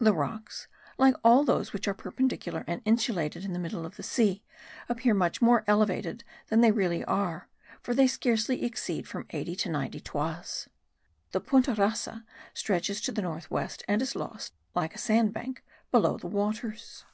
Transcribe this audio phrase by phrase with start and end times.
[0.00, 4.02] The rocks, like all those which are perpendicular and insulated in the middle of the
[4.02, 4.42] sea,
[4.88, 7.48] appear much more elevated than they really are,
[7.80, 10.68] for they scarcely exceed from 80 to 90 toises.
[11.30, 16.16] The Punta rasa stretches to the north west and is lost, like a sandbank, below
[16.18, 17.04] the waters.